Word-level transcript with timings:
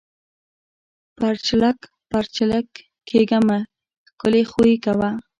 پَرچېلک 1.19 1.79
پَرچېلک 2.09 2.69
کېږه 3.07 3.39
مه! 3.47 3.59
ښکلے 4.09 4.41
خوئې 4.51 4.75
کوه۔ 4.83 5.09